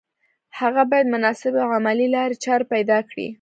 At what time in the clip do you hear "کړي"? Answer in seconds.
3.09-3.27